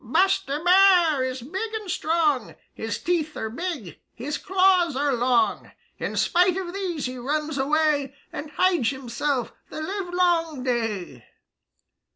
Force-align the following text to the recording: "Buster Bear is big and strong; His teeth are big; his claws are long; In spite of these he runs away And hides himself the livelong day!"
"Buster 0.03 0.63
Bear 0.63 1.23
is 1.23 1.43
big 1.43 1.75
and 1.75 1.91
strong; 1.91 2.55
His 2.73 2.97
teeth 2.97 3.37
are 3.37 3.51
big; 3.51 3.99
his 4.15 4.39
claws 4.39 4.95
are 4.95 5.13
long; 5.13 5.73
In 5.99 6.15
spite 6.15 6.57
of 6.57 6.73
these 6.73 7.05
he 7.05 7.19
runs 7.19 7.59
away 7.59 8.15
And 8.33 8.49
hides 8.49 8.89
himself 8.89 9.53
the 9.69 9.79
livelong 9.79 10.63
day!" 10.63 11.27